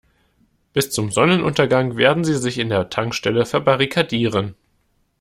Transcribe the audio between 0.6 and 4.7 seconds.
Bis zum Sonnenuntergang werden sie sich in der Tankstelle verbarrikadieren.